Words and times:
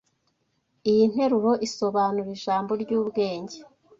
Iyi 0.89 1.03
nteruro 1.11 1.51
isobanura 1.67 2.29
ijambo 2.37 2.71
ryubwenge 2.83 3.57